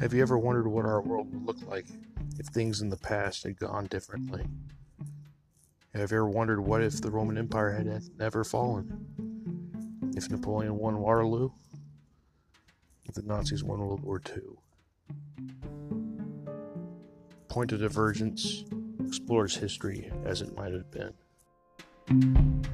[0.00, 1.86] Have you ever wondered what our world would look like
[2.38, 4.44] if things in the past had gone differently?
[5.94, 10.12] Have you ever wondered what if the Roman Empire had never fallen?
[10.16, 11.50] If Napoleon won Waterloo?
[13.04, 14.42] If the Nazis won World War II?
[17.48, 18.64] Point of Divergence
[19.06, 22.64] explores history as it might have been.